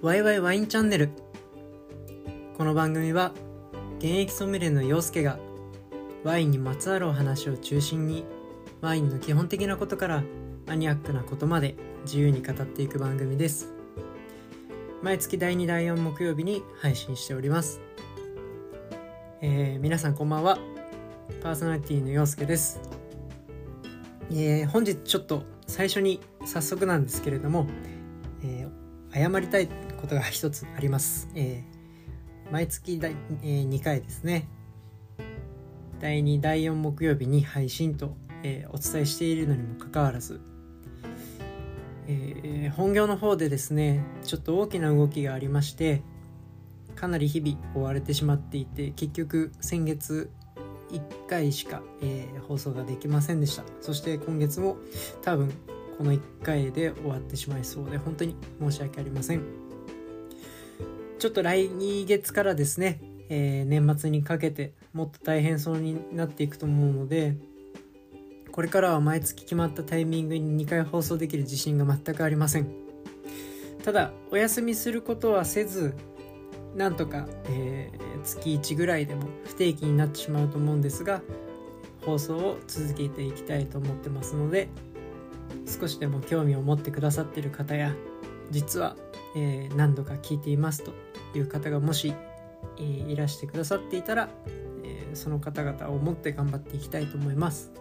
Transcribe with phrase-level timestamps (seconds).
[0.00, 1.10] ワイワイワインチャンネル。
[2.56, 3.32] この番組は
[3.98, 5.40] 現役ソムリエの陽介が
[6.22, 8.24] ワインにまつわるお話を中心に
[8.80, 10.22] ワインの基本的なことから
[10.68, 11.74] マニアックなことまで
[12.04, 13.72] 自由に語っていく番組です。
[15.02, 17.80] 毎月第2第4木曜日に配信しております。
[19.40, 20.60] えー、皆さんこんばんは。
[21.42, 22.80] パーソナリティの陽介です。
[24.30, 27.66] えー、本日ちょっと最初に早速なんですけれども、
[28.44, 31.28] えー、謝りたいことが一つあります。
[31.34, 33.12] えー、毎月第、
[33.42, 34.48] えー、2回ですね。
[36.00, 40.40] 第2、第4木曜日に配信と、えー、お伝えしているのにもかかわらず、
[42.06, 46.02] えー、本業の方でですね、ちょっと大きな動きがありまして、
[46.94, 50.30] かなり日々追われてしまっていて、結局先月
[50.90, 53.64] 1回しか、えー、放送ができませんでした。
[53.80, 54.78] そして今月も
[55.22, 55.52] 多分
[55.98, 59.67] この1回で終わってしまいそうで本当に申し訳ありません
[61.18, 61.68] ちょっと来
[62.06, 67.36] 月からですね、えー、年末にかけてもっと大変そうになっていくと思うので
[68.52, 72.88] これからは毎月決まったタイミングに2回放送できる自信が全くありません。
[73.84, 75.94] ただお休みすることはせず
[76.74, 81.22] なんとか、えー、月1ぐらいでも不定期になってしまうと思うんですが
[82.04, 84.68] 放送を続けていきたいと思ってますので
[85.66, 87.94] 少しでも興味を持ってくださっている方や
[88.50, 88.96] 実は、
[89.36, 90.92] えー、何度か聞いていますと
[91.34, 92.14] いう方がもし、
[92.76, 94.28] いらしてくださっていたら、
[94.84, 97.72] えー、その方々を思って頑張っていきたいと思います。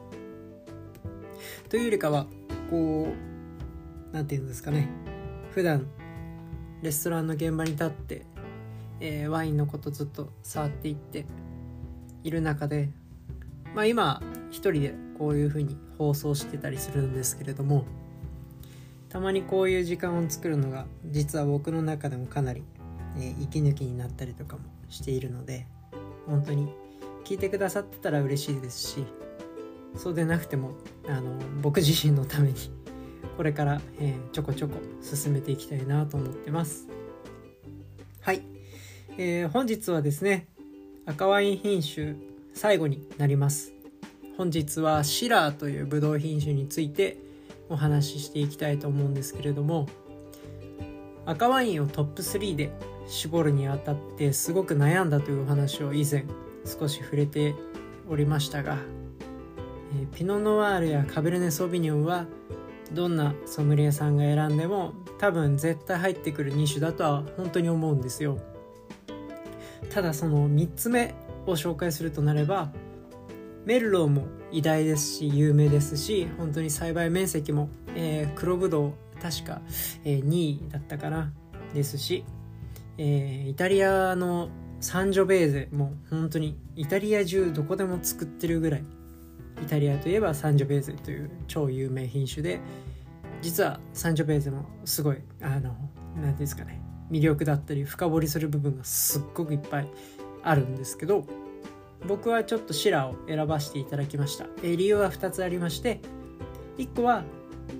[1.69, 2.27] というよりかは
[2.69, 4.89] こう何て言うんですかね
[5.51, 5.87] 普段
[6.81, 8.25] レストランの現場に立って、
[8.99, 11.25] えー、ワインのことずっと触っていって
[12.23, 12.89] いる中で
[13.75, 17.85] まあ今一人でこういうふうに放送してたりするんですけれども
[19.09, 22.63] たまにこういう時間を作るのが実は僕の中でもかなり、
[23.19, 25.67] えー、息抜きになったりとかもしているので
[26.25, 26.67] 本当に
[27.25, 29.05] 聞いてくださってたら嬉しいですし
[29.95, 30.71] そうでなくても
[31.07, 32.55] あの僕自身のために
[33.35, 36.87] これから、えー、ちょこちょこ進めていきたいなと思ってます。
[38.21, 38.41] はい、
[39.17, 40.47] えー、本日はですね
[41.05, 42.15] 赤ワイン品種
[42.53, 43.73] 最後になります。
[44.37, 47.17] 本日はシラーというブドウ品種について
[47.69, 49.87] お話ししていきたいと思うんですけれども
[51.25, 52.71] 赤ワインをトップ3で
[53.07, 56.25] 絞るにあたってすごく悩んだというお話を以前
[56.65, 57.55] 少し触れて
[58.09, 58.77] おりましたが、
[59.99, 62.25] えー、ピノノワールやカベルネ・ソビニョンは
[62.91, 68.37] どんなソムリエさんが選んでも多分絶対入ってくる2種だとは本当に思うんですよ。
[69.89, 71.15] ただその3つ目
[71.45, 72.71] を紹介するとなれば
[73.65, 79.61] メルローも偉大ですし有名ですし本当に栽培面積も、えー、黒ぶどう確か、
[80.03, 81.33] えー、2位だったかな。
[81.73, 82.23] ですし、
[82.97, 84.49] えー、イタリアの
[84.79, 88.83] サンジョベーゼも本当にイタリア中どこでも作ってるぐらい
[89.63, 92.59] イタリアといえばサンジョベーゼという超有名品種で
[93.41, 95.75] 実はサンジョベーゼもすごいあの
[96.15, 96.81] 何ですかね
[97.11, 99.87] 魅力だったり深掘りする部分がすっごくいっぱい
[100.43, 101.25] あるんですけど
[102.07, 106.01] 僕はちょっとシラを選ばせていただきました、えー、理由は2つありまして
[106.77, 107.23] 1個は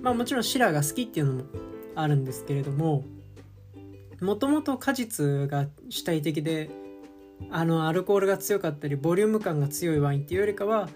[0.02, 1.44] まあもちろんシラが好きっていうのも
[1.94, 3.04] あるんですけれども
[4.20, 6.70] もともと果実が主体的で
[7.50, 10.88] あのアルコールが強かったりボリューム感が強いワインっていうよりかは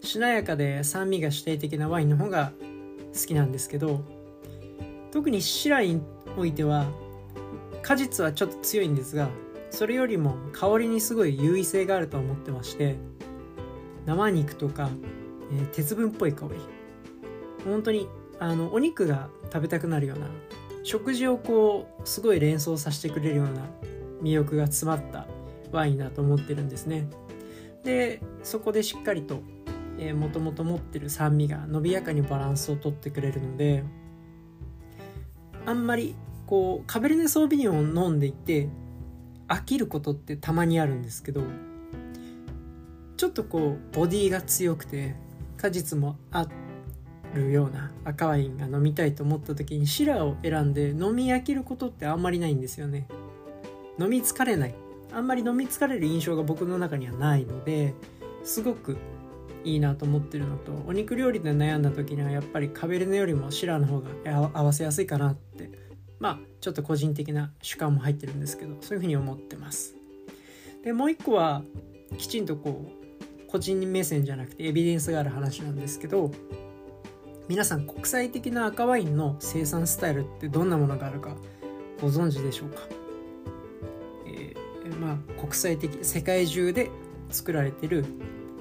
[0.00, 2.52] しなやかで酸味が主体的なワインの方が
[3.12, 4.02] 好きなんですけど
[5.12, 6.00] 特にシラに
[6.38, 6.86] おいては
[7.82, 9.28] 果実はちょっと強いんですが
[9.70, 12.96] それよりも香りにすごい優位性があると思ってまして
[14.06, 14.88] 生肉とか、
[15.52, 16.80] えー、鉄分っぽい香り。
[17.64, 18.08] 本当に
[18.38, 20.26] あのお肉が食べたくなるような
[20.82, 23.66] 食事をこうすごい連想させてくれるような
[24.22, 25.26] 魅力が詰まった
[25.72, 27.06] ワインだと思ってるんですね。
[27.84, 29.40] でそこでしっかりと
[30.14, 33.84] もともと持ってる酸味が伸びやかにバランスをとってくれるので
[35.66, 36.14] あんまり
[36.46, 38.68] こうカベルネ・ソービニョンを飲んでいて
[39.48, 41.42] 飽きることってたまにあるんですけど
[43.16, 45.16] ちょっとこうボディが強くて
[45.58, 46.48] 果実もあっ
[47.34, 53.06] るような赤ワインが飲みたいと思った時にシラを選んで飲み飽きることってあんまりないんですよね。
[53.98, 54.74] 飲み疲れない。
[55.12, 57.94] あんまり飲み疲れる印象が僕の中にはないので
[58.44, 58.96] すごく
[59.64, 65.90] いいなと思ってるのとお肉料理で悩んだ時にはやっぱりカベルネよりもシラの方が合わせやすいかなって。
[66.20, 69.96] まあちょっと個人的な主観も入ってるんですけどそういうふうに思ってます。
[70.84, 71.62] でもう一個は
[72.18, 76.30] きちんとこう個人目線じゃなくてエビデンスがある話なんですけど
[77.50, 81.34] 皆さん国際的な赤ワインの生産スタイルってどんなものがあるか
[82.00, 82.82] ご存知でしょうか、
[84.24, 86.92] えー、まあ国際的世界中で
[87.28, 88.04] 作られてる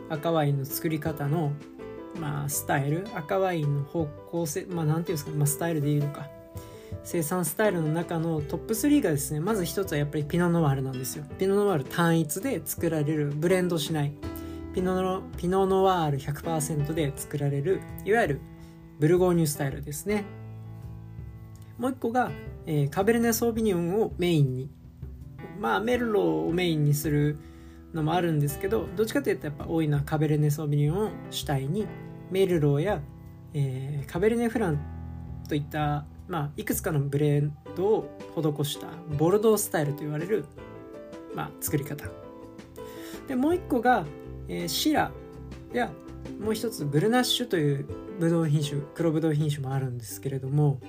[0.09, 1.51] 赤ワインの作り方の
[2.19, 6.27] まあスタイル赤ワインの方向性まあ何ていうんですか、まあ、スタイルで言うのか。
[7.03, 11.25] 生産スタイルの中のトップ3がですねまず一つはやっぱりピノノワールなんですよ。
[11.37, 14.13] ピノノワール単一で作られるブレンドしない。
[14.73, 18.41] ピノノピノノワール100%で作られるいわゆる
[18.99, 20.25] ブルゴーニュスタイルですね。
[21.77, 22.31] もう一個が、
[22.65, 24.69] えー、カベルネ・ソービニオンをメインに
[25.59, 27.37] まあメルローをメインにする
[27.93, 31.87] のもあるんですけどどっちかというとやっぱ多いのはカベルネ・ソービニオンを主体に
[32.29, 33.01] メルローや、
[33.53, 34.79] えー、カベルネ・フラン
[35.47, 38.87] といった、まあ、いくつかのブレンドを施した
[39.17, 40.45] ボルドースタイルと言われる、
[41.33, 42.05] まあ、作り方。
[43.27, 44.05] でもう一個が、
[44.47, 45.11] えー、シラー
[45.73, 45.91] や
[46.39, 47.85] もう一つグルナッシュという
[48.19, 50.79] ブドウ品種黒ブドウ品種もあるんですけれども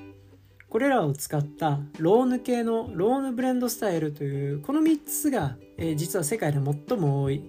[0.68, 7.42] これらを使ったローヌ系のローヌブレンドスタイルというこの3つが、えー、実は世界で最も多い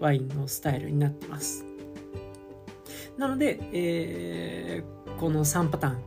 [0.00, 1.64] ワインのスタイルになってます。
[3.16, 6.02] なので、えー、この3パターン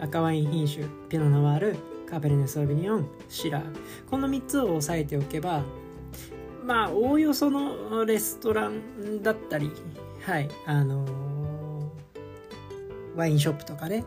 [0.00, 1.76] 赤ワイン品種ピノ・ノワール
[2.10, 3.64] カベルネ・ソービニオンシラー。
[4.10, 5.62] この3つを押さえておけば
[6.64, 9.70] まあおおよそのレストランだったり
[10.26, 11.10] はいあのー、
[13.14, 14.04] ワインショップとかね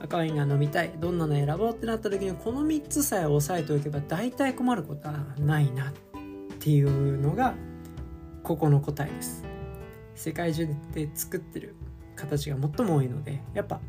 [0.00, 5.92] 赤ワインが飲みたいどんなの選ぼうってなった時にこの3つさえ押さえておけば大体困ることはないなっ
[6.58, 7.54] ていうのが
[8.42, 9.44] ここの答えです。
[10.16, 11.76] 世界中で作ってる
[12.16, 13.80] 形が最も多いのでやっぱ、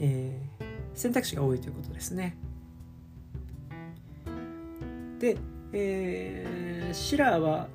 [0.00, 0.64] えー、
[0.94, 2.36] 選択肢が多いということですね。
[5.20, 5.36] で、
[5.72, 7.68] えー、シラーは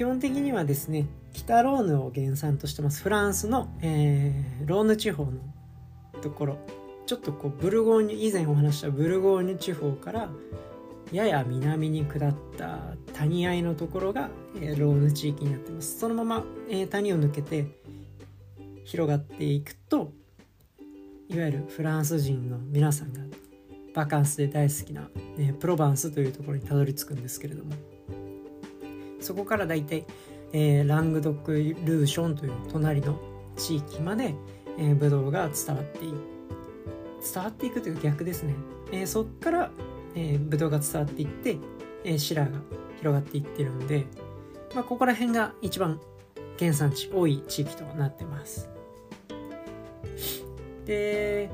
[0.00, 3.02] 基本的にはですね北ローヌを原産としてます。
[3.02, 5.32] フランスの、えー、ローヌ地方の
[6.22, 6.58] ところ。
[7.04, 10.30] ちょっとこうブルゴーニュ以前お話したブルゴーニュ地方から
[11.12, 12.78] やや南に下った
[13.12, 15.98] 谷合のところが、えー、ローヌ地域になってます。
[15.98, 17.66] そのまま、えー、谷を抜けて
[18.86, 20.14] 広がっていくと
[21.28, 23.20] いわゆるフランス人の皆さんが
[23.94, 27.74] バカンスで大好きな、えー、プロバンスというところにたどり着くんですけれども。
[29.20, 30.04] そこからだいたい、
[30.52, 33.18] えー、ラングドック・ルーションという隣の
[33.56, 34.34] 地域まで、
[34.78, 36.14] えー、ブドウが伝わってい
[37.34, 38.54] 伝わっていくという逆ですね、
[38.92, 39.70] えー、そこから、
[40.14, 41.58] えー、ブドウが伝わっていって、
[42.04, 42.58] えー、シラーが
[42.98, 44.06] 広がっていってるので、
[44.74, 46.00] まあ、ここら辺が一番
[46.58, 48.68] 原産地多い地域となってます。
[50.84, 51.50] で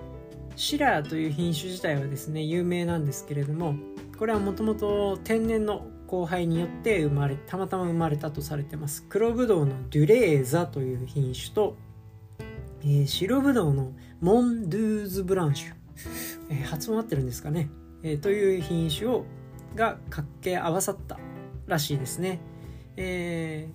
[0.57, 3.75] シラーという品種自体はですね有名なんですけれども
[4.19, 9.05] これはもともと天然の交配によって生まれたまたま生まれたとされてます。
[9.09, 11.77] 黒ぶどうのデュレーザという品種と
[12.89, 15.73] えー、白ぶどうのモンドゥーズ・ブランシュ、
[16.51, 17.69] えー、発音合ってるんですかね、
[18.05, 19.25] えー、という品種を
[19.75, 21.19] がかけ合わさった
[21.67, 22.41] らしいですね。
[22.97, 23.69] え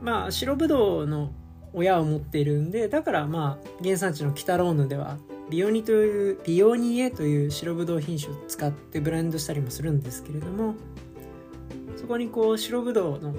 [0.00, 1.32] ー、まあ白ぶどうの
[1.72, 5.16] 親を持っているんでだからまあ原産地の北ローヌでは
[5.48, 10.74] ビオニというビオニエという白ぶどう品種を使ってブレンドしたりもするんですけれども
[12.00, 13.34] そこにこう白ぶどうの、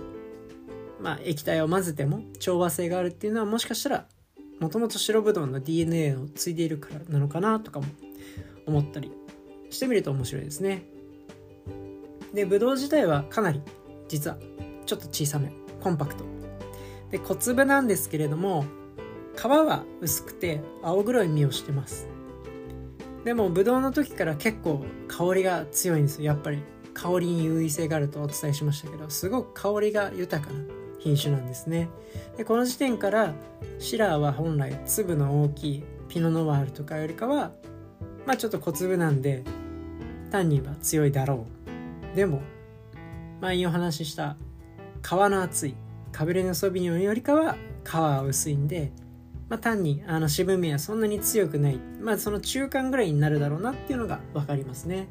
[1.01, 4.05] まあ、液体を混ぜても調和性があるっていうのはもしかしたら
[4.59, 7.87] もともと白ぶどうの DNA を継いでいるからなのかなとかも
[8.67, 9.11] 思ったり
[9.71, 10.83] してみると面白いですね。
[12.35, 13.61] でぶどう自体はかなり
[14.07, 14.37] 実は
[14.85, 15.51] ちょっと小さめ
[15.81, 16.23] コンパクト。
[17.09, 18.65] で小粒なんですけれども
[19.35, 22.07] 皮は薄くて青黒い実をしてます。
[23.23, 26.61] でもブドウの時から結構香りが強いんですよやっぱり。
[27.01, 30.59] 香りに優位性があるとお伝えしましたけどすごく香りが豊かな
[30.99, 31.89] 品種なんですね。
[32.37, 33.33] でこの時点から
[33.79, 37.53] シラーは本来粒の大きいピノノワールとかよりかは
[38.27, 39.43] まあちょっと小粒なんで
[40.29, 41.47] 単には強いだろ
[42.13, 42.15] う。
[42.15, 42.41] でも
[43.39, 44.37] 前にお話しした
[45.01, 45.75] 皮の厚い
[46.11, 48.91] カベレネソビニョンよりかは皮は薄いんで、
[49.49, 51.79] まあ、単にあの渋みはそんなに強くない。
[51.99, 55.07] まあその中間ぐらいになるだろうなっていうのが分かりますね。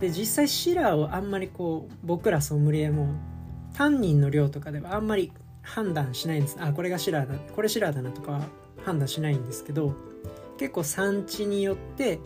[0.00, 3.08] で実際シラーをあんまりこう僕らソムリエも
[3.74, 6.56] タンニンの量とかではあんまり判断しないんです。
[6.60, 8.40] あこれがシラーだこれシラーだなとかは
[8.84, 9.94] 判断しないんですけど
[10.56, 12.20] 結構産地によって、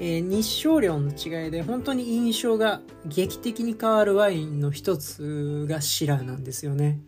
[0.00, 7.00] えー、日照量の違いで本当に印象が劇的に変わるワインの一つがシラーなんですよね。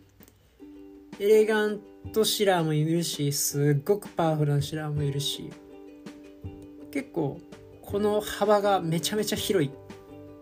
[1.19, 1.79] エレガン
[2.13, 5.49] トシラーもいるしすっごくパワフルなシラーもいるし
[6.91, 7.39] 結構
[7.81, 9.71] この幅がめちゃめちゃ広い。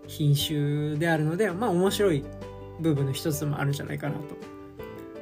[0.07, 2.23] 品種であるのでまあ面白い
[2.79, 4.21] 部分の一つもあるんじゃないかなと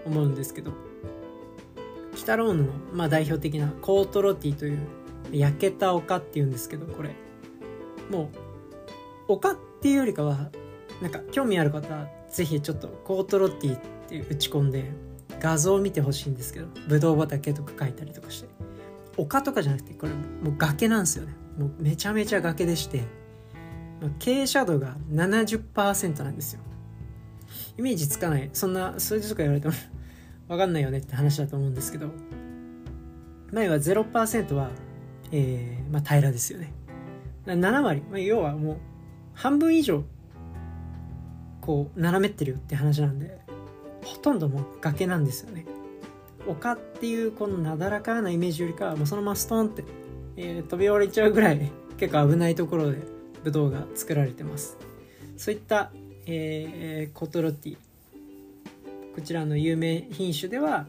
[0.05, 0.71] 思うんですけど。
[2.15, 4.79] 北ローヌの、まあ、代表的なコートロティという
[5.31, 7.11] 焼けた丘っていうんですけどこれ。
[8.09, 8.29] も
[9.27, 10.51] う丘っていうよりかは
[11.01, 14.91] なんか興味ある方は是非ちょっとコートロッティって打ち込んで
[15.39, 18.49] 画像を見てほしいんですけどブドウ畑とか書いたりとかして。
[19.15, 21.35] 丘とかじゃなくてこれもう崖なんですよね。
[21.57, 23.03] もうめちゃめちゃ崖でして。
[24.19, 26.61] 傾斜度が70%なんですよ。
[27.77, 28.49] イメージつかない。
[28.53, 29.73] そんな数字とか言われても
[30.47, 32.07] 分かんないよねって話だと思うんですけど。
[33.51, 34.71] 前は0%は、
[35.31, 36.73] えーまあ、平らですよね。
[37.45, 38.77] 7割、まあ、要はもう
[39.33, 40.03] 半分以上
[41.61, 43.39] こう斜めってるよって話なんで
[44.03, 45.65] ほとんどもう崖なんですよね。
[46.45, 49.83] 丘っていうこのなだらかなイメージよりかはもうそのままストンって、
[50.35, 52.97] えー、飛び降りちゃうぐらい結構危ないところで
[53.43, 54.77] ブドウが作られてます。
[55.37, 55.91] そういった、
[56.25, 57.77] えー、コトロティ。
[59.15, 60.87] こちらの有名品種では、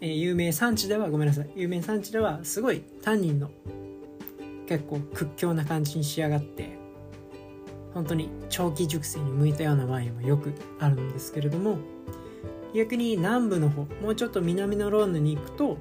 [0.00, 1.50] えー、有名産地ではごめんなさい。
[1.54, 3.50] 有名産地ではすごいタンニンの
[4.66, 6.76] 結構屈強な感じに仕上がって
[7.94, 11.78] 本当に長期熟成に向いたようなワインもよくあるんですけれども
[12.74, 15.78] 逆に南部の方もうちょっと南のローヌに行くと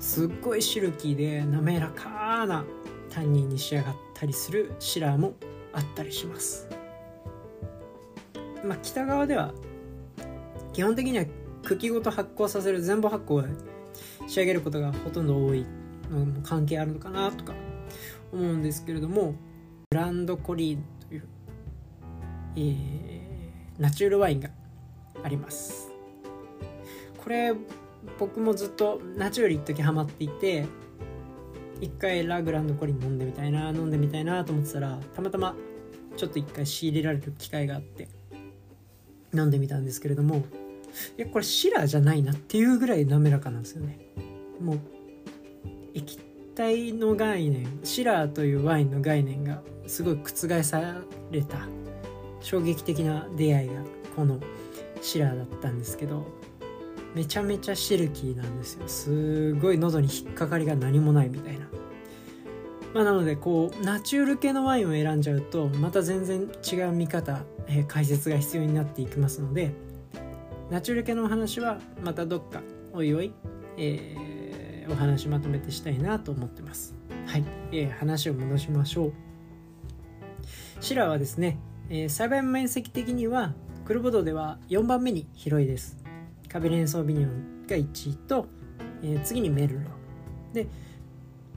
[0.00, 2.64] すっごいシルキーで滑らかな
[3.14, 5.34] タンニンに仕上がったりするシラーも
[5.72, 6.68] あったりします。
[8.64, 9.52] まあ北側では
[10.72, 11.24] 基本的には
[11.62, 13.54] 茎ごと発酵させる全部発酵で
[14.26, 15.64] 仕上げることがほとんど多い
[16.10, 17.54] のも関係あるのかなとか
[18.32, 19.36] 思うんですけれども
[19.90, 20.78] ブランドコリー
[21.08, 21.28] という、
[22.56, 24.50] えー、ナチュールワインが
[25.22, 25.88] あります。
[27.22, 27.54] これ
[28.18, 30.66] 僕もずっとナチュール一時ハマっていて
[31.84, 35.54] 一回ラグランドコリン飲んでみたいな飲んでみたいなと思ってたらたまたま
[36.16, 38.08] ちょっと一回仕入れられる機会があって
[39.34, 40.44] 飲んでみたんですけれども
[41.18, 43.98] いやこれシラーじゃないなっていうぐらい滑らかなんですよね。
[44.60, 44.78] もう
[45.92, 46.18] 液
[46.54, 51.68] 体の概念シラーというワインの概念がすごい覆された
[52.40, 53.74] 衝撃的な出会いが
[54.16, 54.40] この
[55.02, 56.24] シラーだったんですけど
[57.14, 58.88] めちゃめちゃシルキーなんですよ。
[58.88, 61.66] すごい喉に引っかかりが何もないみたいな。
[62.92, 69.72] まあなのでこうナチュール系のワインを選んじゃうとまた全然違う見方、えー、解説が必要になっていきますので
[70.70, 73.32] ナチュール系のお話はまたどっかおいおい、
[73.76, 76.94] えー、お話まとめてしたいなと思ってます。
[77.26, 79.12] はい、えー、話を戻しましょう。
[80.80, 83.54] シラはですね、えー、栽培面積的には
[83.84, 86.03] クルボドでは4番目に広いです。
[86.54, 88.46] カベレン・ソービニョンが1位と、
[89.02, 89.90] えー、次にメルロ
[90.52, 90.68] で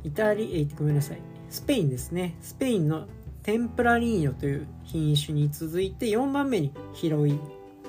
[0.03, 1.21] イタリえー、ごめんなさい。
[1.51, 2.35] スペインですね。
[2.41, 3.07] スペインの
[3.43, 7.39] テンプラリーニョという品種に続いて4番目に広い、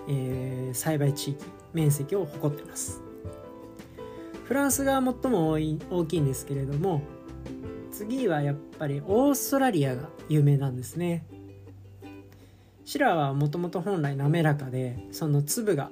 [0.07, 3.01] えー、栽培地域面積を誇ってます。
[4.45, 7.01] フランスが最も多い大きいんですけれども
[7.91, 11.25] 次はやっぱりオーストラリアが有名なんですね。
[12.85, 15.91] シラはもともと本来滑らかでその粒が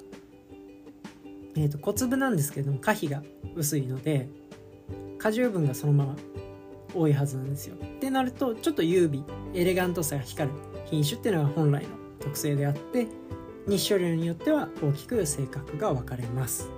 [1.57, 3.23] えーと、小粒なんですけども可否が
[3.55, 4.29] 薄いので
[5.19, 6.17] 果汁分がそのまま
[6.95, 7.75] 多いはずなんですよ。
[7.75, 11.89] ってなるとちょっと優美エレガントさが光る品種っていうのが本来の
[12.21, 13.09] 特性であって
[13.67, 16.71] 日照量によっては大きく性格が分かれます。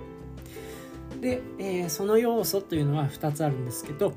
[1.21, 4.13] で、えー、その要素というのは2つあるんですけど、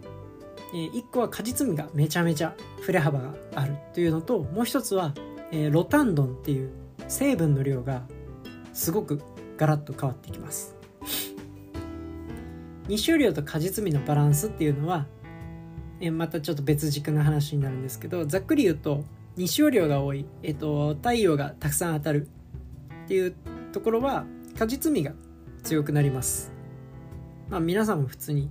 [0.74, 5.12] えー、1個は果実味がめちゃめちゃ振れ幅があるというのともう一つは、
[5.50, 6.70] えー、ロタンドンっていう
[7.08, 8.02] 成分の量が
[8.72, 9.20] すごく
[9.56, 10.76] ガラッと変わってきます。
[12.88, 15.06] 日照量と果実味のバランスっていうのは
[16.02, 19.04] えまたちょっと別軸な話になるんですけどざっくり言うと
[19.36, 22.28] 日照量が多い、えっと、太陽がたくさん当たる
[23.04, 23.34] っていう
[23.72, 24.26] ところは
[24.58, 25.12] 果実味が
[25.62, 26.52] 強くなります。
[27.48, 28.50] まあ皆さんも普通に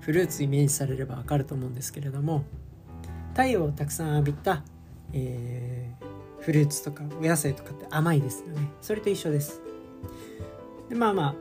[0.00, 2.44] フルーツイメージされればわかると思うんですけれども
[3.30, 4.62] 太陽をたくさん浴びた、
[5.12, 8.70] えー、フルーツとかお野菜とかって甘いですよね。
[8.80, 9.65] それと一緒です。
[10.88, 11.34] でまあま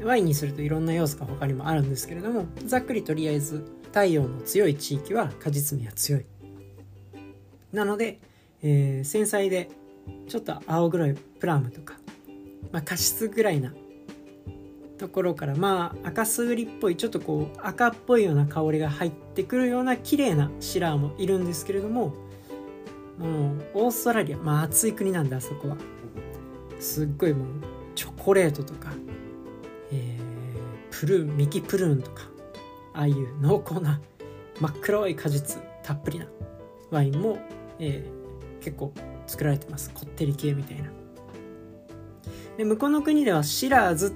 [0.00, 6.26] あワインにするといろんな要素が他にもあるんですけれどもざっくりとりあえず太陽の強い地域は果実味は強い。
[7.72, 8.20] なので、
[8.62, 9.70] えー、繊細で
[10.28, 11.94] ちょっと青黒いプラムとか、
[12.70, 13.72] まあ、カシスぐらいな
[14.98, 22.14] ところからまあ赤すぐりっぽいちょっとこう赤っぽいような香りが入ってくるような綺麗なシラーもいるんですけれども
[23.18, 25.76] もうオーストラリアまあ暑い国なんであそこは。
[26.78, 27.48] すっごいもう
[27.94, 28.92] チョコレートとか、
[29.92, 30.20] えー、
[30.90, 32.22] プルーンミキプルーンとか
[32.94, 34.00] ああいう濃厚な
[34.60, 36.26] 真っ黒い果実たっぷりな
[36.90, 37.38] ワインも、
[37.78, 38.92] えー、結構
[39.26, 39.90] 作られてます。
[39.94, 40.90] こってり系みたいな。
[42.56, 44.10] で向こうの国ではシラーズっ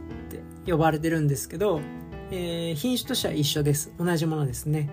[0.65, 1.81] て呼ばれてるんですけど、
[2.31, 3.93] えー、品種としては一緒です。
[3.99, 4.91] 同じものですね。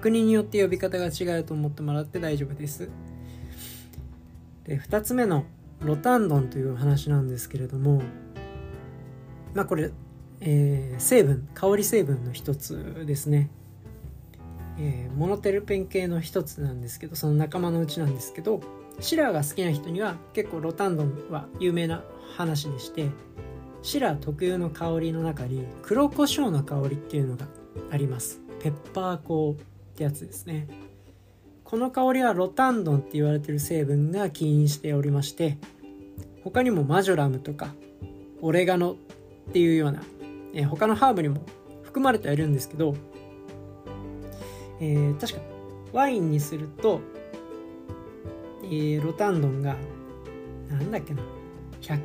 [0.00, 2.90] 国によって呼び方が違うと思ってもらって大丈夫です。
[4.64, 5.44] で2つ目の
[5.82, 8.02] ロタンドンという話なんですけれども
[9.54, 9.90] まあこれ、
[10.40, 13.50] えー、成分香り成分の一つですね、
[14.78, 18.60] えー、モノテルペン系の一つなんですけどその仲間のうちなんですけど
[19.00, 22.04] シラーが好きな人には結構ロタンドンは有名な
[22.36, 23.08] 話でして
[23.82, 27.46] シラー特有の香りの中に黒胡椒の香りっていうのが
[27.90, 28.40] あります。
[28.60, 30.68] ペッパー香ってやつですね。
[31.70, 35.56] この香りはロタンドンって言われてる成分が起因しておりまして
[36.42, 37.74] 他にもマジョラムとか
[38.40, 38.96] オレガノ
[39.48, 40.02] っていうような、
[40.52, 41.42] えー、他のハーブにも
[41.84, 42.96] 含まれてはいるんですけど、
[44.80, 45.40] えー、確か
[45.92, 47.00] ワインにすると、
[48.64, 49.76] えー、ロタンドンが
[50.68, 51.22] なんだっけな
[51.82, 52.00] 100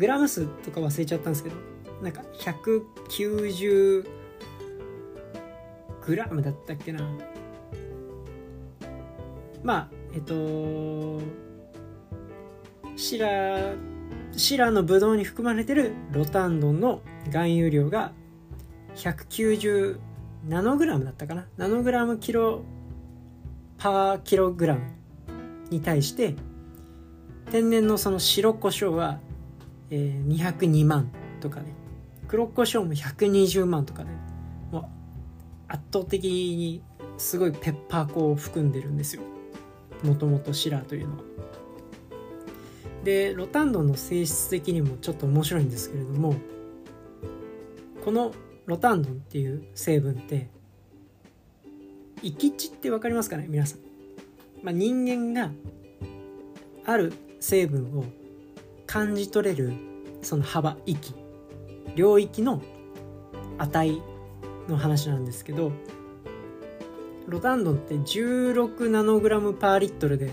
[0.00, 1.56] グラム数とか忘れちゃったんですけど
[2.00, 4.08] なんか190
[6.06, 7.06] グラムだったっけな
[9.62, 11.20] まあえっと
[12.96, 13.74] シラ
[14.32, 18.12] シラのブドウに含まれてるロタンドンの含有量が
[18.94, 19.98] 190
[20.48, 21.46] ナノグラムだったかな。
[21.56, 22.62] ナノグラムキロ
[23.78, 24.80] パーキログラム
[25.70, 26.34] に対して
[27.50, 29.20] 天然のその白胡椒は、
[29.90, 31.72] えー、202万とかね
[32.28, 34.10] 黒胡椒も120万とか、ね、
[34.70, 34.84] もう
[35.68, 36.82] 圧倒的に
[37.18, 39.22] すごいペッパー粉を含んでるんですよ。
[40.02, 41.22] もともとシラーというのは。
[43.04, 46.34] でロタンドンの性質的にもちょっと面白いんですけれども
[48.04, 48.32] この
[48.66, 50.48] ロタンドンっていう成分って
[52.22, 53.46] 生き地って分かりますかね？
[53.48, 53.78] 皆さん、
[54.62, 55.50] まあ、人間が
[56.84, 58.04] ある成分を
[58.86, 59.72] 感じ取れる
[60.20, 61.14] その幅域
[61.96, 62.62] 領域の
[63.56, 64.02] 値
[64.68, 65.72] の話なんですけど
[67.30, 70.30] ロタンドンって16ナノグラムパーリットルで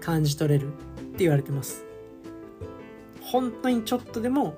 [0.00, 0.70] 感じ取れるっ
[1.12, 1.84] て言われてます。
[3.22, 4.56] 本当にちょっとでも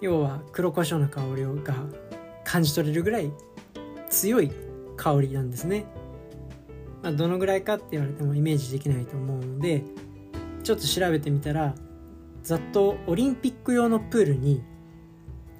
[0.00, 1.74] 要は黒胡椒の香りが
[2.44, 3.32] 感じ取れるぐらい
[4.08, 4.50] 強い
[4.96, 5.86] 香りなんですね、
[7.02, 9.82] まあ、どのぐらいかって言われてもイメージできないと思うので
[10.62, 11.74] ちょっと調べてみたら
[12.42, 14.62] ざっとオリンピック用のプールに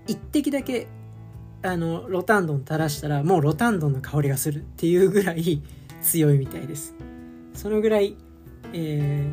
[0.06, 0.88] 1滴だけ
[1.62, 5.62] あのロタンドン垂らしたらもうロタンドンの香りがするっていうぐらい
[6.02, 6.94] 強いみたいです。
[7.52, 8.16] そのぐらい、
[8.72, 9.30] え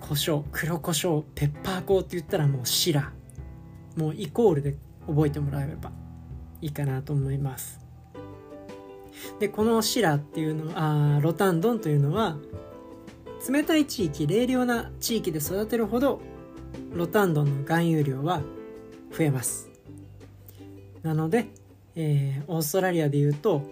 [0.00, 3.12] ー、胡椒黒胡椒ペッパー粉って言ったらもうシラ
[3.96, 4.76] もうイコールで
[5.08, 5.90] 覚えてもらえれば
[6.60, 7.80] いいかなと思います。
[9.40, 12.36] でこのシラっていうのあロタンドンというのは
[13.50, 16.20] 冷たい地域冷涼な地域で育てるほど
[16.92, 18.42] ロタンドンの含有量は
[19.10, 19.67] 増えます。
[21.08, 21.46] なので、
[21.96, 23.62] えー、オーストラリアでいうと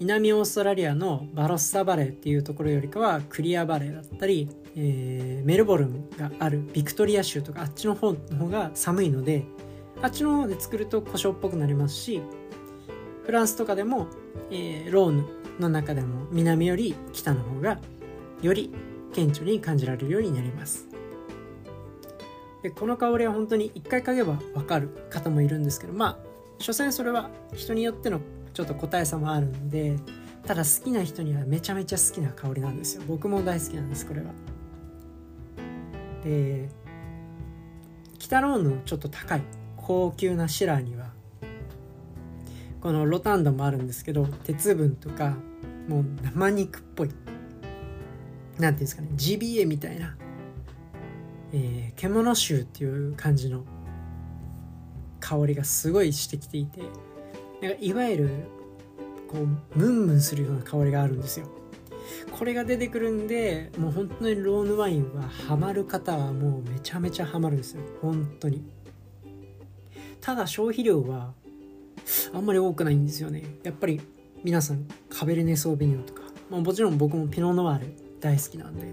[0.00, 9.44] 南オーストラリアのバロッサバレーっていうところよりかはクリアバレーだったり、えー、メルボルンがあるビクトリア州とかあっちの方の方が寒いので
[10.00, 12.22] あっちの方で作ると胡椒っぽくなりますし
[13.26, 14.06] フランスとかでも、
[14.50, 15.24] えー、ローヌ
[15.60, 17.78] の中でも南より北の方が
[18.40, 18.72] より
[19.12, 20.86] 顕著に感じられるようになります。
[22.62, 26.25] でこの香りは本当に一回嗅げば分かる方もいるんですけどまあ
[26.58, 28.20] 所詮それは人によっての
[28.54, 29.96] ちょっと個体差もあるんで
[30.46, 33.02] ただ好きな人にはめちゃめちゃ好きな香りなんですよ。
[33.06, 34.26] 僕も大好きなんですこれは。
[36.24, 36.68] で
[38.18, 39.42] 北ローヌのちょっと高い
[39.76, 41.10] 高級なシラーには
[42.80, 45.36] このロタンドもあるんですけど鉄分とか
[45.88, 47.10] もう生肉っぽい
[48.58, 50.16] 何ていうんですかねジビエみたいな、
[51.52, 53.64] えー、獣臭っていう感じの
[55.26, 56.82] 香りがすごいしてきていて
[57.60, 58.30] なんかいわゆる
[59.28, 61.48] こうムンムンするような香りがあるんですよ。
[62.30, 67.82] これが出てくるんでもう本当にローヌワインはハマる方はもうめちゃめちゃハマるんですよ。
[68.00, 68.62] 本当に。
[70.20, 71.32] ただ消費量は
[72.32, 73.42] あんまり多くないんですよね。
[73.64, 74.00] やっぱり
[74.44, 77.86] 皆さんカベルネ・ソービニョンとか、まあ、もちろん僕もピノ・ノワール
[78.20, 78.86] 大好きなんで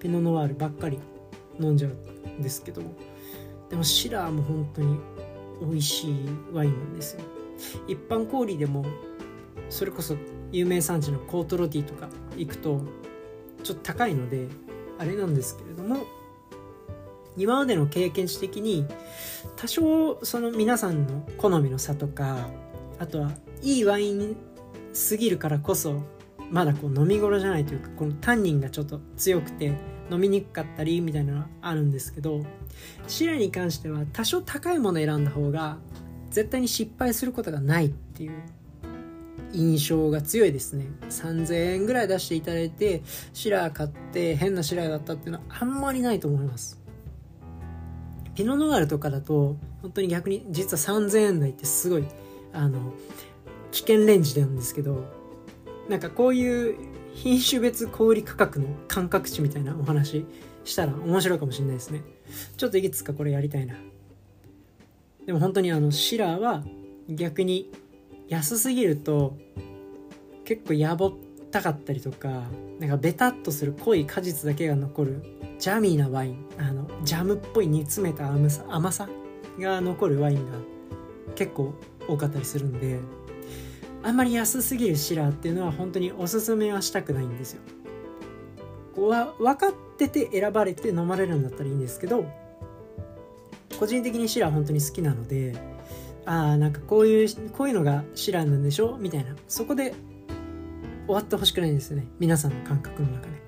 [0.00, 0.98] ピノ・ノワールばっかり
[1.60, 1.90] 飲んじゃう
[2.28, 2.80] んですけど。
[3.68, 4.98] でもシラーも本当に
[5.60, 6.14] 美味しい
[6.52, 7.20] ワインなんですよ。
[7.88, 8.84] 一般小売でも
[9.68, 10.16] それこそ
[10.52, 12.80] 有名産地のコートロティとか行くと
[13.62, 14.48] ちょっと高いので
[14.98, 16.04] あれなんですけれども
[17.36, 18.86] 今までの経験値的に
[19.56, 22.48] 多少その皆さんの好みの差とか
[22.98, 24.36] あとはいいワイン
[24.92, 26.02] すぎるからこそ
[26.50, 29.72] まだこう飲み頃じゃないというかこのタンニンがちょっと強くて
[30.10, 32.44] 飲みにくかったりみたいなのはあるんですけど
[33.06, 35.78] シラに関しては多少高いもの選んだ方が
[36.30, 38.32] 絶対に失敗することがないっていう
[39.52, 40.86] 印象が強いですね。
[41.08, 43.02] 3000円ぐらい出していただいて
[43.32, 46.82] シラー買って変なシラーだったっていうのはあんまりないと思います。
[48.34, 52.04] ピノノワールとかだと本当に逆に実は3000円台ってすごい
[52.52, 52.92] あの
[53.70, 55.04] 危険レンジなんですけど
[55.88, 56.76] なんかこういう
[57.14, 60.26] 品種別小売価格の感覚値みたいなお話
[60.64, 62.02] したら面白いかもしれないですね。
[62.56, 63.74] ちょっといくつかこれやりたいな。
[65.26, 66.64] でも本当にあのシラーは
[67.08, 67.70] 逆に
[68.28, 69.36] 安すぎると
[70.44, 71.12] 結構やぼっ
[71.50, 72.28] たかったりとか
[72.78, 75.22] なんかベタっとする濃い果実だけが残る
[75.58, 79.08] ジャミーなワインあのジャムっぽい煮詰めた甘さ甘さ
[79.58, 80.58] が残るワインが
[81.34, 81.74] 結構
[82.08, 82.98] 多かったりするんで
[84.04, 87.62] あんまり安すぎるシラーっていうのは本当におすすめはしたくないんですよ。
[88.96, 92.26] わ分かってて選ばれて飲まれるんだったらいいんですけど
[93.78, 95.56] 個人的にシラー本当に好きなので
[96.26, 98.96] ああなんかこういうこういうのがシラーなんでしょ？
[98.98, 99.94] みたいなそこで
[101.06, 103.42] 終わってほしくないんですよね皆さんの感覚の中で。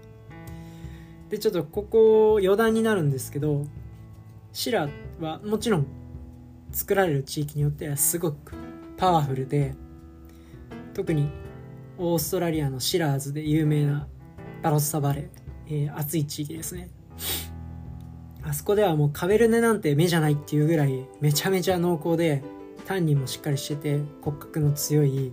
[1.31, 3.67] でちょっとここ余談になるんですけど
[4.53, 5.87] シラーはもちろん
[6.73, 8.53] 作られる地域によってはすごく
[8.97, 9.75] パワフルで
[10.97, 11.31] 特に
[11.99, 14.09] オーストラリアのシラーズで有名な
[14.63, 16.89] バロッサバレー、えー、暑い地域ですね。
[18.43, 22.43] あそこではもうカベルネなんて目じゃないっていうぐらいめちゃめちゃ濃厚で
[22.87, 25.33] タンニンもしっかりしてて骨格の強い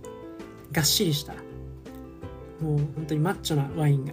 [0.70, 1.32] がっしりした
[2.60, 4.12] もう本当にマッチョなワインが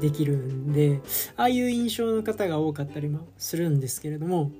[0.00, 1.00] できるんで
[1.36, 4.50] ああいう印象の方が多かったりもするんですけれども、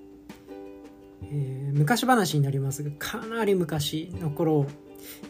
[1.24, 4.66] えー、昔話になりますがかなり昔の頃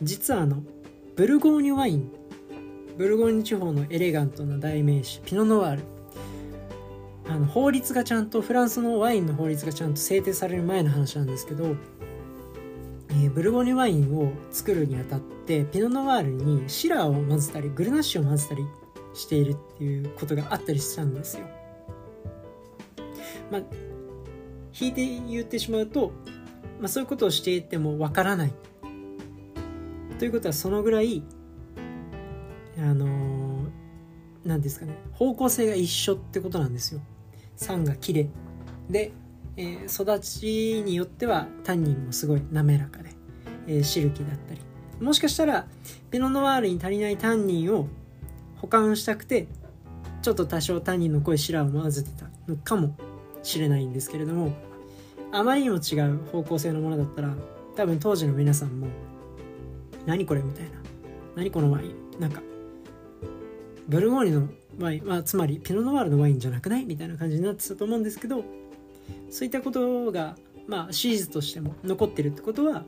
[0.03, 0.63] 実はあの
[1.17, 2.11] ブルゴーニュワイン。
[2.97, 5.21] ブルゴーニュ地方のエレガントな代名詞。
[5.25, 5.83] ピノノワール。
[7.29, 11.77] あの法律がちゃんとフランスのワインの法律がちゃんと制定される前の話なんですけど、
[13.11, 18.65] えー、ブルゴーニュワインを作るにあたってピノノワールにシラーを混ぜたりグルナッシュを混ぜたり
[19.15, 21.47] しているっていうことがあったりしたんですよ。
[23.51, 23.63] まあ
[24.79, 26.13] 引いて言ってしまうと、
[26.81, 28.53] まあ、そういうことをしていてもわからない。
[30.25, 31.23] ということはそのぐらい
[32.79, 33.67] あの
[34.43, 37.03] 何ですかね方向性が一緒ってことなんですよ。
[37.57, 38.31] 酸がきれい
[38.89, 39.13] で、
[39.59, 43.11] えー、育ちによってはタンニンもすごい滑らかで、
[43.67, 44.63] えー、シルキーだったり
[44.99, 45.67] もしかしたら
[46.11, 47.89] ピノノワールに足りないタンニンを
[48.57, 49.47] 保管したくて
[50.23, 52.97] ちょっと多少タンニンの濃いシラーを混ぜてたのかも
[53.43, 54.55] しれないんですけれども
[55.33, 57.35] あまりにも違う方向性のものだったら
[57.77, 58.87] 多分当時の皆さんも
[60.07, 60.71] 何これみたいな。
[61.37, 62.21] 何このワイン。
[62.21, 62.43] なんか
[63.89, 66.85] ブルゴーニュのワイン、まあ、つまりピノノワールのワインじゃなくない？
[66.85, 68.45] みたいな感じになってたと思うんですけど
[69.31, 70.37] そういったことが
[70.67, 72.85] まあ史実としても残ってるってことは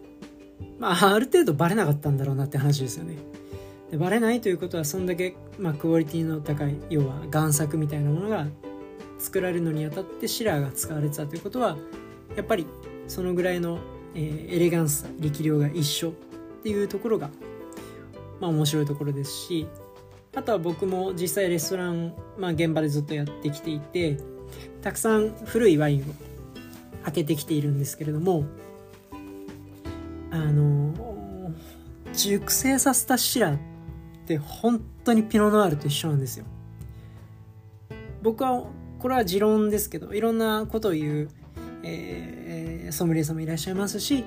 [0.78, 3.16] まあある程度バレなかったんだろうなって話ですよね。
[3.90, 8.46] でバレないということはそんだけ、まあ、クオリティの高い要は贋作みたいなものが
[9.18, 11.76] 作られるのにあたってシラーが使われてたということは
[12.36, 12.66] やっぱり
[13.06, 13.78] そのぐらいの、
[14.14, 16.12] えー、エレガンスさ力量が一緒
[16.66, 17.30] っていうところが、
[18.40, 19.68] まあ、面白いところですし
[20.34, 24.18] あとは僕も実際レストラン、まあ、現場でずっとやってきていて
[24.82, 26.04] たくさん古いワインを
[27.04, 28.46] 開けてきているんですけれども
[30.32, 30.92] あの
[32.12, 33.58] 熟成させたシラっ
[34.26, 36.46] て本当にピノノワールと一緒なんですよ。
[38.22, 38.64] 僕は
[38.98, 41.28] これは持論ですけどいろんなことを言う、
[41.84, 44.24] えー、ソムリエさんもいらっしゃいますし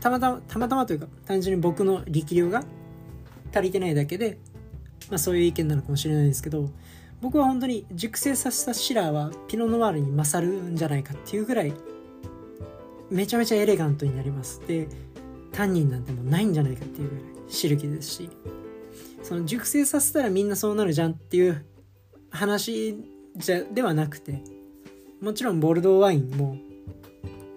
[0.00, 2.64] たまたまたまたまというか単純に僕の力量が
[3.52, 4.38] 足りてないだけで、
[5.08, 6.70] まあ、そういう意見なのかもしれないですけど
[7.20, 11.74] 僕は本当に熟成させたシラーはピノノワールに勝るんじゃないかっていうぐらい
[13.10, 14.62] めちゃめちゃエレガントになります。
[14.66, 14.88] で
[15.52, 18.30] タンニンなんてもうないんじゃないかっていうぐらい汁気ですし。
[19.22, 21.64] その熟成させたらみんなそうなるじゃんっていう
[22.30, 22.96] 話
[23.36, 24.42] じゃではなくて
[25.20, 26.56] もちろんボルドーワインも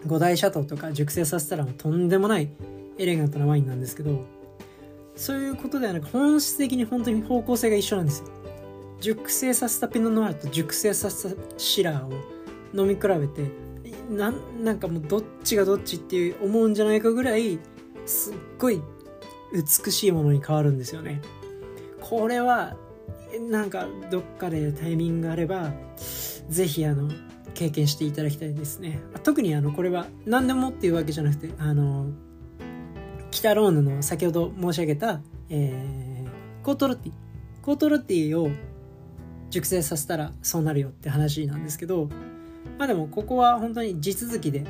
[0.06, 2.50] 五大シャトーとか熟成させたらとんでもない
[2.98, 4.26] エレガントなワインなんですけど
[5.16, 8.28] そういうことではなく本質的に本当に方向性が一緒なんですよ。
[9.00, 12.12] 熟成させたピノノワールと熟成させたシラーを
[12.74, 13.52] 飲み比べて
[14.10, 17.60] ななんかもうどっちがどっちっていう思うんじゃないかぐらい
[18.06, 18.82] すっごい
[19.54, 21.22] 美しいものに変わるんですよね。
[22.02, 22.78] これは
[23.50, 25.74] なんかどっかでタイミングがあれば
[26.50, 27.10] 是非あの
[27.54, 29.00] 経験していただきたいですね。
[29.24, 32.08] 特にあのこれは何でもっていうわけじゃなくてあの
[33.32, 37.12] 北ローヌの先ほど申し上げた、えー、コートロッティ。
[37.62, 38.50] コートロッティを
[39.50, 42.10] 熟成させたらそうなるよって話なんですけど
[42.78, 44.66] まあでもここは本当に地続きで、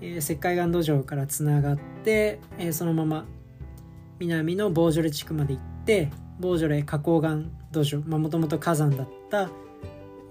[0.00, 3.26] えー、石灰岩土壌からつながって、えー、そのまま、
[4.18, 9.50] 南のボージョレ地区まで行ってボージョレ花崗岩土壌もともと火山だった、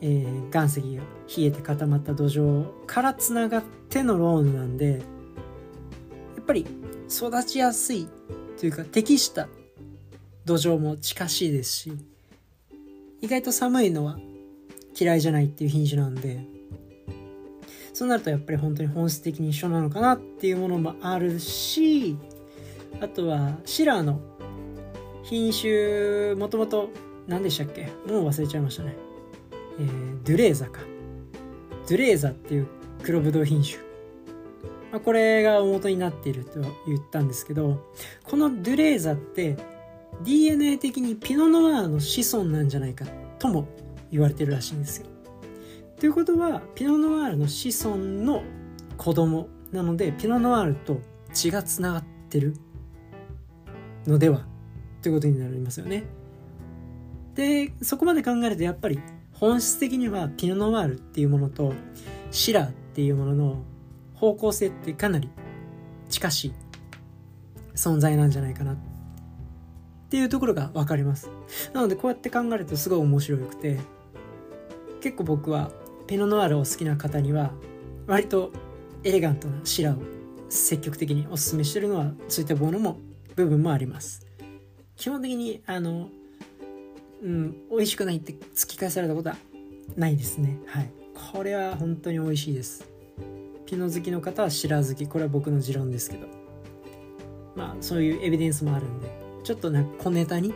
[0.01, 1.03] えー、岩石が
[1.35, 4.91] 冷えて固まった土壌からつながってのローヌなんで
[6.35, 6.65] やっぱり
[7.09, 8.07] 育ちやすい
[8.59, 9.47] というか適した
[10.45, 11.93] 土壌も近しいですし
[13.21, 14.17] 意外と寒いのは
[14.99, 16.45] 嫌いじゃないっていう品種なんで
[17.93, 22.15] そうなるとやっぱり本当に本質的に一緒なのかなっていうものもあるし
[23.01, 24.21] あとはシラーの
[25.23, 26.89] 品種もともと
[27.27, 27.87] 何でしたっけ？
[28.07, 28.95] もう忘れちゃいましたね、
[29.79, 30.81] えー、ドゥレーザか
[31.87, 32.67] ドゥレーザっていう
[33.03, 33.77] 黒ぶどう品種、
[34.91, 37.85] まあ、これが元になっていると言ったんですけど
[38.23, 39.57] このドゥレーザって
[40.23, 43.05] DNA 的にピノノワールの子孫なんじゃないか
[43.39, 43.67] とも
[44.11, 45.07] 言われてるらしいんですよ。
[45.99, 48.43] ということはピノノワールの子孫の
[48.97, 50.99] 子供なのでピノノワールと
[51.33, 52.55] 血がつながってる
[54.05, 54.45] のでは
[55.01, 56.03] ということになりますよね。
[57.35, 58.99] でそこまで考えるとやっぱり
[59.39, 61.73] 本質的にはピノノワールっていうものと
[62.31, 63.63] シラーっていうものの
[64.15, 65.29] 方向性ってかなり
[66.09, 66.53] 近しい
[67.75, 68.77] 存在なんじゃないかなっ
[70.09, 71.29] ていうところが分かります。
[71.73, 73.79] なのでこうやって考えるとすごい面白くて
[75.01, 75.71] 結構僕は
[76.07, 77.51] ペノノワールを好きな方には
[78.07, 78.51] 割と
[79.03, 80.01] エレガントなシラーを
[80.49, 82.97] 積極的におすすめしてるのはそういったものも
[83.35, 84.25] 部分もあります。
[84.95, 86.09] 基本的にあの
[87.21, 89.37] うん美味しくないって突き返されたことは
[89.95, 90.89] ないですねはい
[91.33, 92.87] これは本当に美味しいです
[93.65, 96.27] ピノ好きの方はシラ好きこれは僕の持論ですけど
[97.55, 99.09] まあそういうエビデンスもあるんで
[99.43, 100.53] ちょっとな小ネタに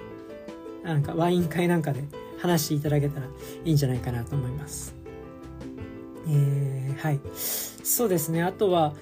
[0.84, 2.04] なんかワイン会なんかで
[2.41, 3.30] 話していただけたらい
[3.69, 4.95] いんじゃないかなと思います。
[6.28, 7.19] えー、はい。
[7.36, 8.41] そうですね。
[8.43, 8.93] あとは、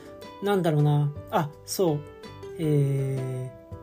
[0.44, 1.12] なんだろうな。
[1.32, 2.00] あ、そう。
[2.60, 3.76] えー、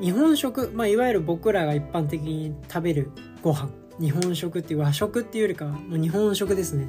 [0.00, 3.10] 日本食、まあ、いわゆる僕らが一般的に食べる
[3.42, 3.70] ご飯。
[3.98, 6.86] 日本食っていう和食っていうよりかは、もう日本食ですね。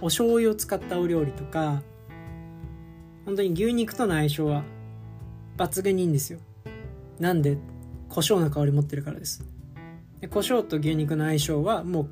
[0.00, 1.82] お醤油を使ったお料理とか、
[3.24, 4.64] 本当に牛肉との相性は
[5.56, 6.40] 抜群にいいんですよ。
[7.20, 7.58] なんで
[8.08, 9.44] 胡椒の香り持ってるからです
[10.20, 12.08] で胡椒と牛肉の相性はもう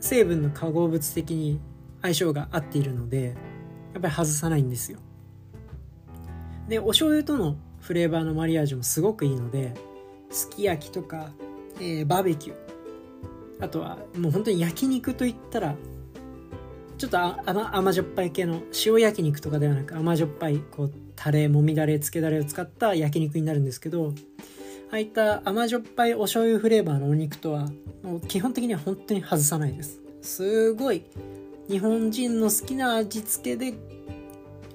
[0.00, 1.60] 成分の化合物的に
[2.02, 3.36] 相性が合っているので
[3.92, 5.00] やっぱり外さないんですよ
[6.68, 7.56] でお醤油との
[7.88, 9.72] フレーバーのマリアージュもすごくいいので
[10.28, 11.30] すき焼きとか、
[11.80, 12.56] えー、バーベキュー。
[13.64, 15.74] あとはもう本当に焼肉といったら
[16.98, 24.12] ちょっと甘甘じょっぱい系の塩焼肉とかではなく甘じょっぱいこうタレもみだれつけだれを使った焼肉になるんですけど
[24.90, 27.70] ああいった甘じょっぱいお醤油フレーバーのお肉とは
[28.02, 29.98] もう基本的には本当に外さないです。
[30.20, 31.04] すごい
[31.70, 33.72] 日本人の好きな味付けで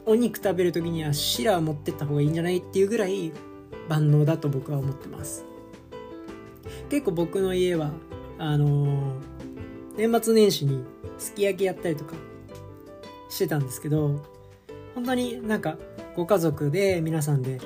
[0.06, 3.32] お肉食べる時にはシラー持ってった方がいいんじゃないっていうぐらい
[3.88, 5.46] 万能だと僕は思ってます。
[6.90, 7.92] 結構僕の家は
[8.38, 10.84] あのー、年末年始に
[11.18, 12.16] すき焼きやったりとか
[13.30, 14.22] してたんですけど
[14.96, 15.78] 本当になんか
[16.16, 17.60] ご家族で皆さんで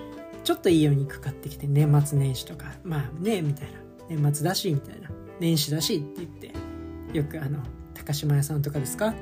[0.44, 7.60] ちょっといいお肉買ってきて年末年始とかまあねみたいな年末だしみたいな年始だしって言ってよくあの
[7.94, 9.14] 高島屋さんとかですか、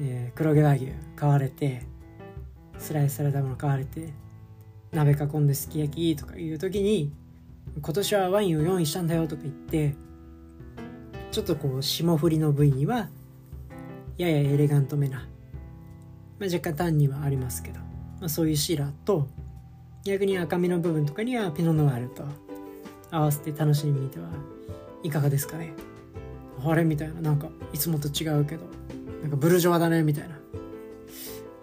[0.00, 1.86] えー、黒毛和牛買われて
[2.80, 4.12] スライスされたもの買われて
[4.92, 7.12] 鍋囲んですき焼きとかいう時に
[7.80, 9.94] 今年はワインを用意したんだよとか言って
[11.30, 13.08] ちょっとこう霜降りの部位には
[14.18, 15.28] ややエレガントめな、
[16.38, 17.80] まあ、若干単にはありますけど
[18.20, 19.28] まあ、そういうシーラーと
[20.04, 22.24] 逆に赤身の部分とかにはピノノワールと
[23.10, 24.28] 合わせて楽しんでみては
[25.02, 25.72] いかがですかね。
[26.62, 28.66] あれみたいななんかいつもと違うけど
[29.22, 30.38] なんかブルジョワだねみたいな。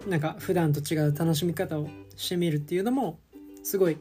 [0.08, 3.20] なんか普段と違う楽しみ方をしてみるっていうのも
[3.62, 3.98] すごい、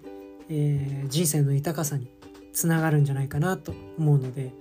[0.50, 2.10] えー、人生の豊かさに
[2.54, 4.54] つながるんじゃないかなと思うので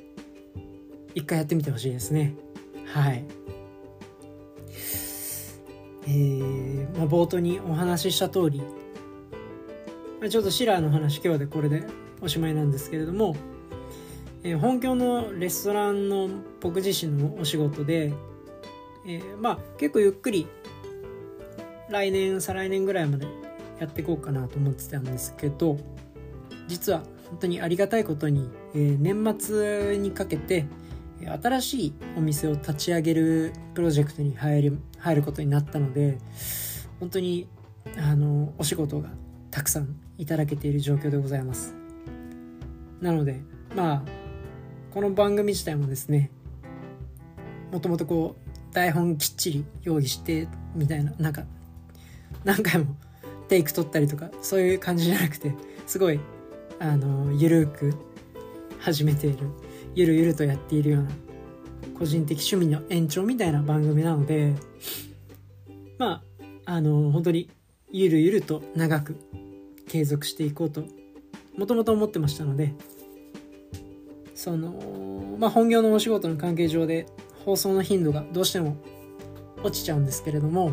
[1.15, 2.35] 一回やってみてほしいですね。
[2.85, 3.25] はい。
[6.09, 8.61] えー、まあ、冒頭にお話しした通り、
[10.21, 11.85] まあ、ちょっとシラーの話今日でこれで
[12.21, 13.35] おしまいなんですけれども、
[14.45, 16.29] えー、本業のレストランの
[16.61, 18.13] 僕自身のお仕事で、
[19.07, 20.47] えー、まあ結構ゆっくり
[21.89, 23.27] 来年再来年ぐらいまで
[23.79, 25.79] やっていこうかなと思ってたんですけど
[26.69, 30.67] 実は本当にありがたいことに、えー、年末にかけて
[31.43, 36.19] 新しいお店を立ち上げるプロジェクトに入る入ることになったので
[37.01, 37.49] 本当に
[37.99, 39.09] あのお仕事が
[39.51, 41.75] たくさんいただけている状況でございます。
[43.01, 43.41] なので
[43.75, 44.03] まあ
[44.93, 46.31] この番組自体もですね
[47.73, 51.45] もともとこう台本きっちり用意してみたいななんか
[52.47, 52.97] 何回も
[53.49, 55.55] テイク取ったりとかそういう感じじゃなくて
[55.87, 56.19] すごい
[56.79, 57.95] あのゆるく
[58.79, 59.39] 始めている
[59.95, 61.11] ゆるゆるとやっているような
[61.99, 64.55] 個人的趣味の延長みたいな番組なので
[65.99, 66.23] ま
[66.67, 67.51] ああの本当に
[67.91, 69.17] ゆるゆると長く
[69.89, 70.85] 継続していこうと
[71.57, 72.75] もともと思ってましたので
[74.35, 77.07] そのまあ本業のお仕事の関係上で
[77.45, 78.77] 放送の頻度がどうしても
[79.63, 80.73] 落ちちゃうんですけれども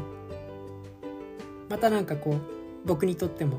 [1.73, 2.37] またなんかこう
[2.85, 3.57] 僕にとっても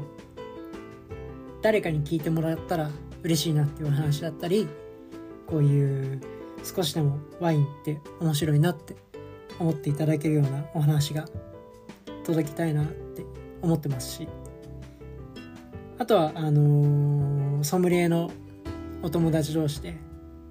[1.63, 2.89] 誰かに聞いてもらったら
[3.25, 4.69] 嬉しいなっていう話だったり
[5.49, 6.21] こういう
[6.63, 8.95] 少しでもワインって面白いなって
[9.59, 11.25] 思っていただけるようなお話が
[12.23, 13.25] 届きたいなって
[13.61, 14.29] 思ってますし。
[15.99, 18.31] あとはあのー、ソムリエの
[19.03, 19.97] お友達同士で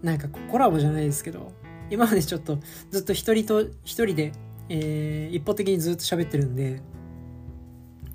[0.02, 1.54] なんかコラボじゃないですけど
[1.90, 2.60] 今までちょっと
[2.92, 4.32] ずっと一人と一人で、
[4.68, 6.82] えー、一方的にずっと喋ってるんで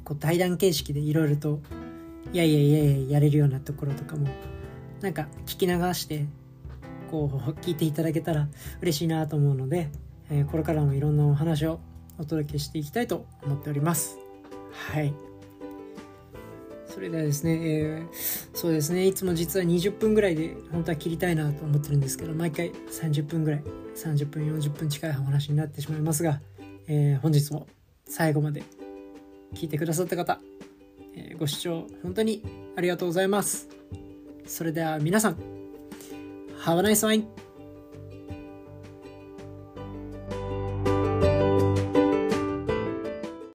[0.09, 1.61] こう対談形式でいろいろと
[2.33, 4.27] いやいやいやいややれるようなところとかも
[5.03, 6.25] なんか聞き流して
[7.11, 8.49] こう聞いていただけたら
[8.81, 9.91] 嬉しいなと思うので、
[10.31, 11.81] えー、これからもいろんなお話を
[12.19, 14.19] お届けしていきたいと思っております。
[14.73, 15.13] はい。
[16.87, 18.07] それではですね、えー、
[18.55, 23.63] そうですねいつも実は20分ぐらいで本当は切りたいなと思ってるんですけど毎回30分ぐらい
[23.95, 26.41] 30分40分近いお話になってしまいますが、
[26.89, 27.69] えー、本日も
[28.07, 28.65] 最後まで
[29.55, 30.41] 聞いてくださった方、
[31.15, 32.43] えー、ご視聴本当に
[32.77, 33.69] ありがとうございます。
[34.47, 35.37] それでは皆さん
[36.65, 37.27] Have a nice one